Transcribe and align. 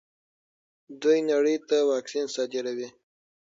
دوی 1.01 1.19
نړۍ 1.31 1.57
ته 1.67 1.77
واکسین 1.91 2.25
صادروي. 2.35 2.89